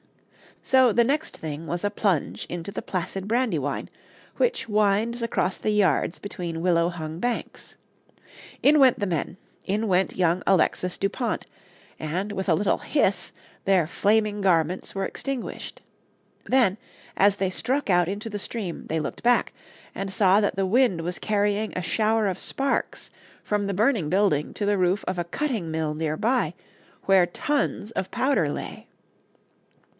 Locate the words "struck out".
17.49-18.07